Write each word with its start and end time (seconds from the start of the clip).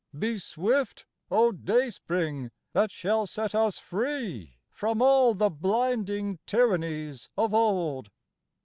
Be 0.17 0.39
swift, 0.39 1.05
O 1.29 1.51
day 1.51 1.91
spring 1.91 2.49
that 2.73 2.89
shall 2.89 3.27
set 3.27 3.53
us 3.53 3.77
free 3.77 4.57
From 4.71 4.99
all 4.99 5.35
the 5.35 5.51
blinding 5.51 6.39
tyrannies 6.47 7.29
of 7.37 7.53
old! 7.53 8.09